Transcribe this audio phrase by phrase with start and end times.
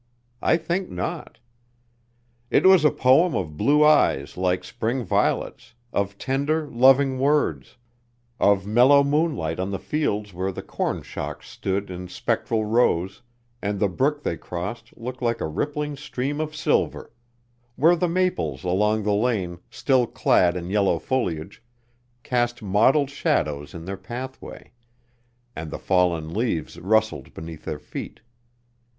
[0.41, 1.37] I think not.
[2.49, 7.77] It was a poem of blue eyes like spring violets, of tender, loving words,
[8.39, 13.21] of mellow moonlight on the fields where the corn shocks stood in spectral rows,
[13.61, 17.11] and the brook they crossed looked like a rippling stream of silver;
[17.75, 21.61] where the maples along the lane, still clad in yellow foliage,
[22.23, 24.71] cast mottled shadows in their pathway,
[25.55, 28.21] and the fallen leaves rustled beneath their feet.